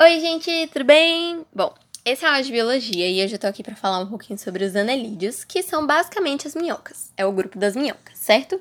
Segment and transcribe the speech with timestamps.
[0.00, 1.46] Oi, gente, tudo bem?
[1.54, 1.72] Bom,
[2.04, 4.64] esse é aula de biologia e hoje eu tô aqui para falar um pouquinho sobre
[4.64, 7.12] os anelídeos, que são basicamente as minhocas.
[7.16, 8.60] É o grupo das minhocas, certo?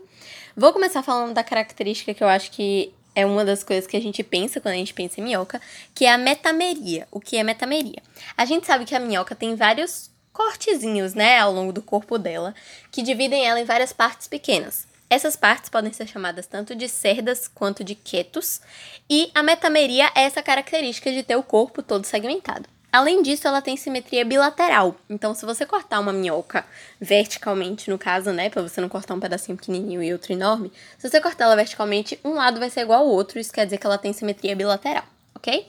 [0.55, 4.01] Vou começar falando da característica que eu acho que é uma das coisas que a
[4.01, 5.59] gente pensa quando a gente pensa em minhoca,
[5.95, 7.07] que é a metameria.
[7.09, 8.03] O que é metameria?
[8.37, 12.53] A gente sabe que a minhoca tem vários cortezinhos, né, ao longo do corpo dela,
[12.91, 14.90] que dividem ela em várias partes pequenas.
[15.11, 18.61] Essas partes podem ser chamadas tanto de cerdas quanto de quetos,
[19.09, 22.69] e a metameria é essa característica de ter o corpo todo segmentado.
[22.89, 24.95] Além disso, ela tem simetria bilateral.
[25.09, 26.65] Então, se você cortar uma minhoca
[26.97, 31.09] verticalmente, no caso, né, para você não cortar um pedacinho pequenininho e outro enorme, se
[31.09, 33.85] você cortar ela verticalmente, um lado vai ser igual ao outro, isso quer dizer que
[33.85, 35.03] ela tem simetria bilateral,
[35.35, 35.67] ok?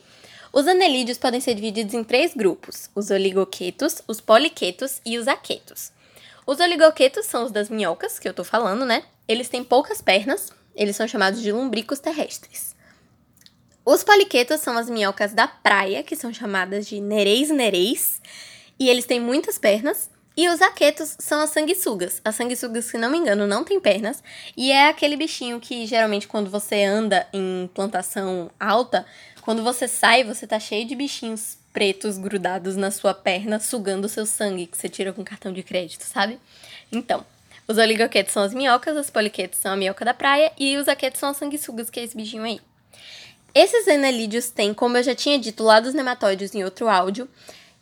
[0.53, 5.91] Os anelídeos podem ser divididos em três grupos: os oligoquetos, os poliquetos e os aquetos.
[6.45, 9.03] Os oligoquetos são os das minhocas, que eu tô falando, né?
[9.27, 12.75] Eles têm poucas pernas, eles são chamados de lumbricos terrestres.
[13.85, 18.21] Os poliquetos são as minhocas da praia, que são chamadas de nereis nereis,
[18.79, 20.09] e eles têm muitas pernas.
[20.35, 22.19] E os aquetos são as sanguessugas.
[22.25, 24.23] As sanguessugas, se não me engano, não têm pernas.
[24.57, 29.05] E é aquele bichinho que geralmente quando você anda em plantação alta,
[29.41, 34.09] quando você sai, você tá cheio de bichinhos pretos grudados na sua perna, sugando o
[34.09, 36.39] seu sangue, que você tira com cartão de crédito, sabe?
[36.91, 37.25] Então,
[37.67, 41.19] os oligoquetos são as minhocas, os poliquetos são a minhoca da praia e os aquetos
[41.19, 42.61] são as sanguessugas, que é esse bichinho aí.
[43.55, 47.27] Esses anelídeos têm, como eu já tinha dito lá dos nematóides em outro áudio,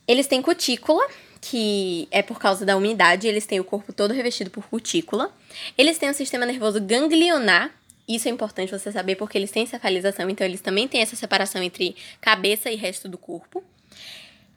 [0.08, 1.06] eles têm cutícula,
[1.40, 5.34] que é por causa da umidade, eles têm o corpo todo revestido por cutícula.
[5.78, 7.72] Eles têm um sistema nervoso ganglionar,
[8.08, 11.64] isso é importante você saber porque eles têm cefalização, então eles também têm essa separação
[11.64, 13.64] entre cabeça e resto do corpo.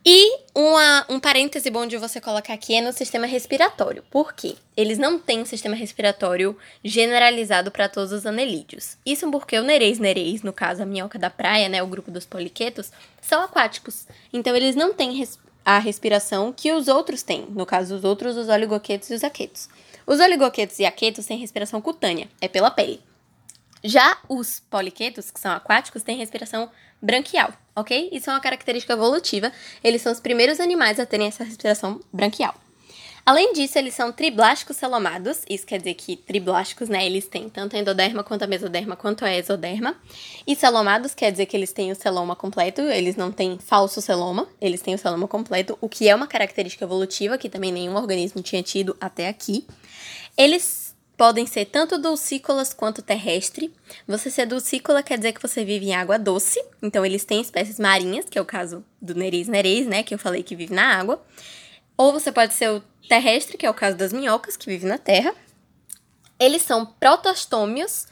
[0.07, 4.05] E uma, um parêntese bom de você colocar aqui é no sistema respiratório.
[4.11, 4.57] Por quê?
[4.77, 8.99] Eles não têm um sistema respiratório generalizado para todos os anelídeos.
[9.07, 12.27] Isso porque o nereis nereis, no caso a minhoca da praia, né, o grupo dos
[12.27, 14.07] poliquetos, são aquáticos.
[14.31, 17.47] Então eles não têm res a respiração que os outros têm.
[17.49, 19.69] No caso, os outros, os oligoquetos e os aquetos.
[20.07, 23.01] Os oligoquetos e aquetos têm respiração cutânea, é pela pele.
[23.83, 28.09] Já os poliquetos, que são aquáticos, têm respiração branquial, ok?
[28.13, 29.53] Isso é uma característica evolutiva.
[29.83, 32.55] Eles são os primeiros animais a terem essa respiração branquial.
[33.27, 37.75] Além disso, eles são triblásticos celomados, isso quer dizer que triblásticos, né, eles têm tanto
[37.75, 39.97] a endoderma quanto a mesoderma quanto a exoderma.
[40.47, 44.47] E celomados quer dizer que eles têm o celoma completo, eles não têm falso celoma,
[44.61, 48.43] eles têm o celoma completo, o que é uma característica evolutiva que também nenhum organismo
[48.43, 49.67] tinha tido até aqui.
[50.37, 50.84] Eles
[51.17, 53.73] podem ser tanto dulcícolas quanto terrestre.
[54.07, 57.79] Você ser dulcícola quer dizer que você vive em água doce, então eles têm espécies
[57.79, 60.99] marinhas, que é o caso do nereis nereis, né, que eu falei que vive na
[60.99, 61.23] água.
[61.97, 64.99] Ou você pode ser o terrestre, que é o caso das minhocas, que vive na
[64.99, 65.35] terra.
[66.39, 68.07] Eles são protostômios.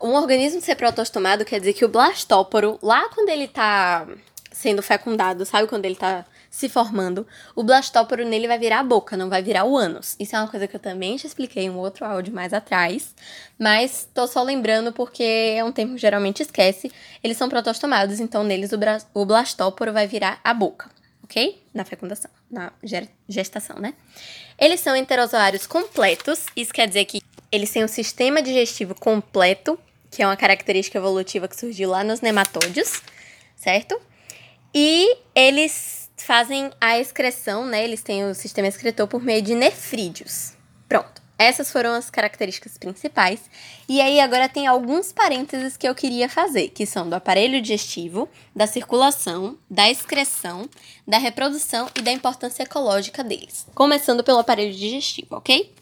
[0.00, 4.08] Um organismo ser protostomado quer dizer que o blastóporo, lá quando ele tá
[4.50, 7.24] sendo fecundado, sabe quando ele tá se formando,
[7.54, 10.16] o blastóporo nele vai virar a boca, não vai virar o ânus.
[10.18, 13.14] Isso é uma coisa que eu também te expliquei em um outro áudio mais atrás,
[13.56, 15.22] mas tô só lembrando porque
[15.56, 16.90] é um termo que geralmente esquece.
[17.22, 18.78] Eles são protostomados, então neles o,
[19.14, 20.90] o blastóporo vai virar a boca,
[21.22, 21.62] ok?
[21.72, 22.72] Na fecundação, na
[23.28, 23.94] gestação, né?
[24.58, 27.22] Eles são enterozoários completos, isso quer dizer que
[27.52, 29.78] eles têm um sistema digestivo completo,
[30.10, 33.00] que é uma característica evolutiva que surgiu lá nos nematódios,
[33.54, 34.00] certo?
[34.74, 37.84] E eles fazem a excreção, né?
[37.84, 40.52] Eles têm o sistema excretor por meio de nefrídeos.
[40.88, 41.20] Pronto.
[41.38, 43.40] Essas foram as características principais.
[43.88, 48.28] E aí agora tem alguns parênteses que eu queria fazer, que são do aparelho digestivo,
[48.54, 50.68] da circulação, da excreção,
[51.06, 53.66] da reprodução e da importância ecológica deles.
[53.74, 55.74] Começando pelo aparelho digestivo, ok?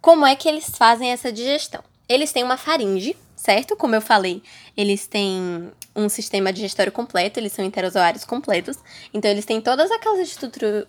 [0.00, 1.84] Como é que eles fazem essa digestão?
[2.08, 3.76] Eles têm uma faringe, certo?
[3.76, 4.42] Como eu falei,
[4.76, 8.76] eles têm um sistema digestório completo, eles são enterozoários completos.
[9.14, 10.36] Então, eles têm todas aquelas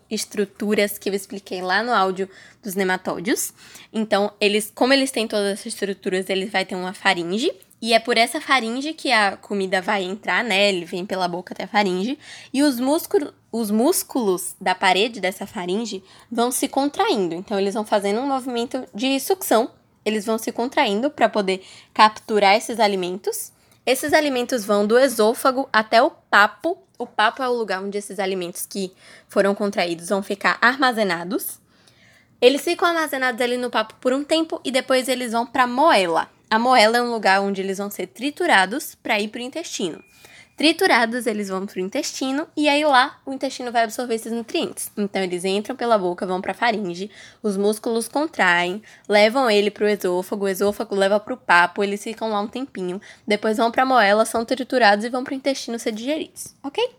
[0.10, 2.28] estruturas que eu expliquei lá no áudio
[2.62, 3.54] dos nematódios.
[3.94, 7.52] Então, eles, como eles têm todas essas estruturas, eles vai ter uma faringe.
[7.82, 10.70] E é por essa faringe que a comida vai entrar, né?
[10.70, 12.20] Ele vem pela boca até a faringe.
[12.52, 17.34] E os músculos, os músculos da parede dessa faringe vão se contraindo.
[17.36, 19.72] Então, eles vão fazendo um movimento de sucção.
[20.10, 21.64] Eles vão se contraindo para poder
[21.94, 23.52] capturar esses alimentos.
[23.86, 26.78] Esses alimentos vão do esôfago até o papo.
[26.98, 28.92] O papo é o lugar onde esses alimentos que
[29.28, 31.60] foram contraídos vão ficar armazenados.
[32.42, 35.68] Eles ficam armazenados ali no papo por um tempo e depois eles vão para a
[35.68, 36.30] moela.
[36.50, 40.04] A moela é um lugar onde eles vão ser triturados para ir para o intestino.
[40.60, 44.92] Triturados, eles vão para o intestino e aí lá o intestino vai absorver esses nutrientes.
[44.98, 47.10] Então eles entram pela boca, vão para a faringe,
[47.42, 52.04] os músculos contraem, levam ele para o esôfago, o esôfago leva para o papo, eles
[52.04, 55.38] ficam lá um tempinho, depois vão para a moela, são triturados e vão para o
[55.38, 56.90] intestino ser digeridos, ok?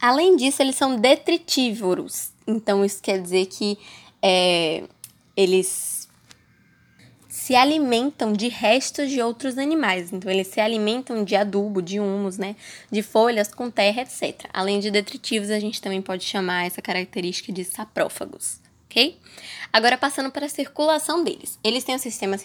[0.00, 2.30] Além disso, eles são detritívoros.
[2.46, 3.78] Então, isso quer dizer que
[4.22, 4.84] é,
[5.36, 5.99] eles
[7.30, 10.12] se alimentam de restos de outros animais.
[10.12, 12.56] Então, eles se alimentam de adubo, de humus, né?
[12.90, 14.46] De folhas com terra, etc.
[14.52, 18.60] Além de detritivos, a gente também pode chamar essa característica de saprófagos
[18.90, 19.16] ok?
[19.72, 21.58] Agora, passando para a circulação deles.
[21.62, 22.36] Eles têm um sistema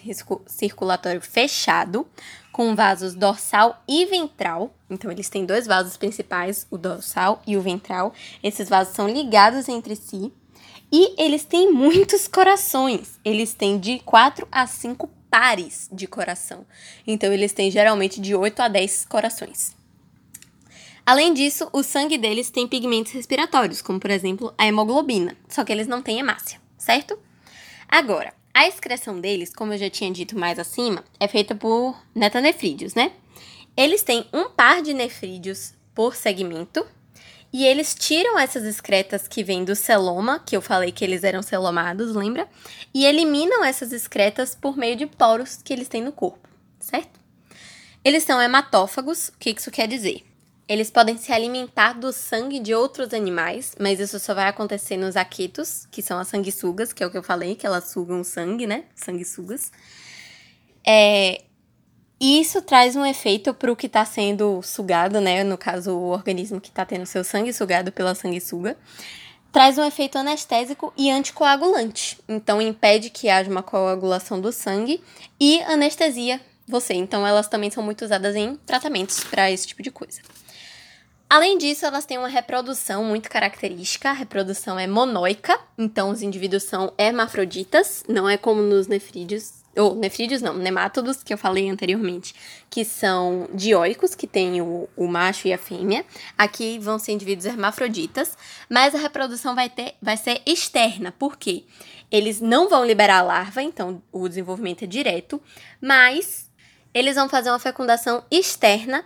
[0.46, 2.08] circulatório fechado,
[2.52, 4.74] com vasos dorsal e ventral.
[4.90, 8.14] Então, eles têm dois vasos principais, o dorsal e o ventral.
[8.44, 10.32] Esses vasos são ligados entre si.
[10.92, 13.20] E eles têm muitos corações.
[13.24, 16.66] Eles têm de 4 a 5 pares de coração.
[17.06, 19.76] Então, eles têm geralmente de 8 a 10 corações.
[21.06, 25.72] Além disso, o sangue deles tem pigmentos respiratórios, como por exemplo a hemoglobina, só que
[25.72, 27.20] eles não têm hemácia, certo?
[27.88, 32.96] Agora, a excreção deles, como eu já tinha dito mais acima, é feita por netanefrídeos,
[32.96, 33.12] né?
[33.78, 36.84] Eles têm um par de nefrídeos por segmento
[37.58, 41.42] e eles tiram essas excretas que vêm do celoma, que eu falei que eles eram
[41.42, 42.50] celomados, lembra?
[42.94, 46.50] E eliminam essas excretas por meio de poros que eles têm no corpo,
[46.82, 47.18] certo?
[48.04, 50.26] Eles são hematófagos, o que isso quer dizer?
[50.68, 55.16] Eles podem se alimentar do sangue de outros animais, mas isso só vai acontecer nos
[55.16, 58.68] aquitos, que são as sanguessugas, que é o que eu falei, que elas sugam sangue,
[58.68, 58.84] né?
[58.94, 59.72] Sanguessugas.
[60.86, 61.42] É,
[62.20, 65.44] isso traz um efeito para o que está sendo sugado, né?
[65.44, 68.78] No caso, o organismo que está tendo seu sangue sugado pela sanguessuga.
[69.52, 72.18] Traz um efeito anestésico e anticoagulante.
[72.28, 75.02] Então, impede que haja uma coagulação do sangue
[75.40, 76.94] e anestesia você.
[76.94, 80.22] Então, elas também são muito usadas em tratamentos para esse tipo de coisa.
[81.30, 84.10] Além disso, elas têm uma reprodução muito característica.
[84.10, 89.96] A reprodução é monóica, então os indivíduos são hermafroditas, não é como nos nefrídeos, ou
[89.96, 92.34] nefrídeos não, nemátodos, que eu falei anteriormente,
[92.70, 96.06] que são dioicos, que tem o, o macho e a fêmea.
[96.38, 98.38] Aqui vão ser indivíduos hermafroditas,
[98.70, 101.64] mas a reprodução vai, ter, vai ser externa, por quê?
[102.12, 105.42] Eles não vão liberar a larva, então o desenvolvimento é direto,
[105.82, 106.50] mas
[106.94, 109.04] eles vão fazer uma fecundação externa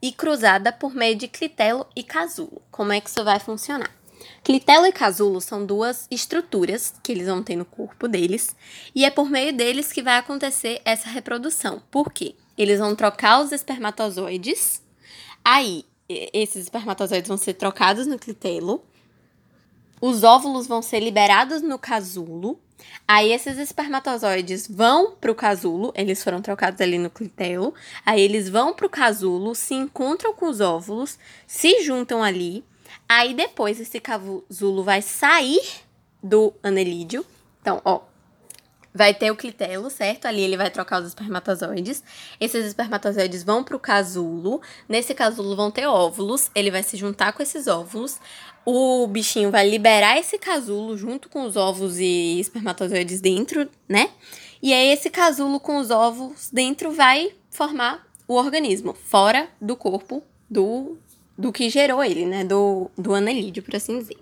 [0.00, 2.60] e cruzada por meio de clitelo e casulo.
[2.70, 4.01] Como é que isso vai funcionar?
[4.42, 8.54] Clitelo e casulo são duas estruturas que eles vão ter no corpo deles,
[8.94, 11.82] e é por meio deles que vai acontecer essa reprodução.
[11.90, 12.34] Por quê?
[12.56, 14.82] Eles vão trocar os espermatozoides,
[15.44, 18.84] aí esses espermatozoides vão ser trocados no clitelo,
[20.00, 22.58] os óvulos vão ser liberados no casulo,
[23.06, 27.74] Aí esses espermatozoides vão pro casulo, eles foram trocados ali no clitelo.
[28.04, 32.64] Aí eles vão pro casulo, se encontram com os óvulos, se juntam ali.
[33.18, 35.60] Aí depois esse casulo vai sair
[36.22, 37.24] do anelídeo.
[37.60, 38.00] Então, ó,
[38.94, 40.26] vai ter o clitelo, certo?
[40.26, 42.02] Ali ele vai trocar os espermatozoides.
[42.40, 44.60] Esses espermatozoides vão pro casulo.
[44.88, 46.50] Nesse casulo vão ter óvulos.
[46.54, 48.18] Ele vai se juntar com esses óvulos
[48.64, 54.10] o bichinho vai liberar esse casulo junto com os ovos e espermatozoides dentro, né?
[54.62, 60.22] E aí esse casulo com os ovos dentro vai formar o organismo fora do corpo
[60.48, 60.96] do,
[61.36, 62.44] do que gerou ele, né?
[62.44, 64.16] Do, do anelídeo, por assim dizer.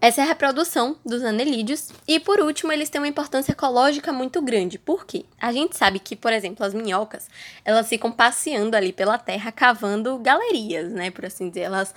[0.00, 1.90] Essa é a reprodução dos anelídeos.
[2.06, 4.78] E por último, eles têm uma importância ecológica muito grande.
[4.78, 5.24] Por quê?
[5.40, 7.28] A gente sabe que, por exemplo, as minhocas,
[7.64, 11.10] elas ficam passeando ali pela terra, cavando galerias, né?
[11.10, 11.62] Por assim dizer.
[11.62, 11.92] Elas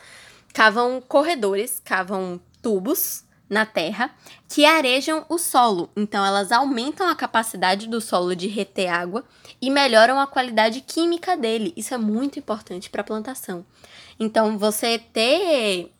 [0.51, 4.09] cavam corredores, cavam tubos na terra
[4.47, 5.89] que arejam o solo.
[5.95, 9.23] Então, elas aumentam a capacidade do solo de reter água
[9.61, 11.71] e melhoram a qualidade química dele.
[11.77, 13.63] Isso é muito importante para a plantação.
[14.21, 15.91] Então, você ter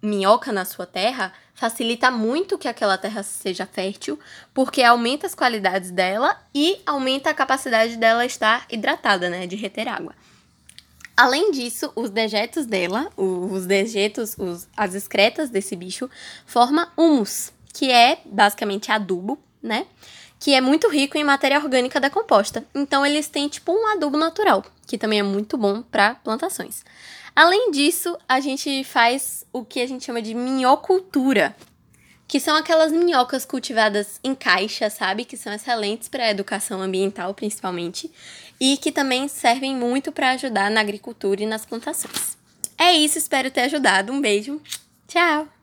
[0.00, 4.16] minhoca na sua terra facilita muito que aquela terra seja fértil,
[4.54, 9.88] porque aumenta as qualidades dela e aumenta a capacidade dela estar hidratada, né, de reter
[9.88, 10.14] água.
[11.16, 16.08] Além disso, os dejetos dela, os dejetos, os, as excretas desse bicho,
[16.46, 19.86] forma humus, que é basicamente adubo, né?
[20.38, 22.64] Que é muito rico em matéria orgânica da composta.
[22.72, 26.84] Então eles têm tipo um adubo natural, que também é muito bom para plantações.
[27.34, 31.56] Além disso, a gente faz o que a gente chama de minhocultura,
[32.28, 35.24] que são aquelas minhocas cultivadas em caixa, sabe?
[35.24, 38.10] Que são excelentes para a educação ambiental, principalmente,
[38.60, 42.36] e que também servem muito para ajudar na agricultura e nas plantações.
[42.78, 44.12] É isso, espero ter ajudado.
[44.12, 44.60] Um beijo.
[45.08, 45.53] Tchau!